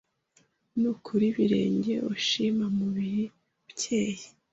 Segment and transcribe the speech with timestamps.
[0.77, 3.23] Ntukura ibirenge Ushima mubiri
[3.69, 4.25] ukeye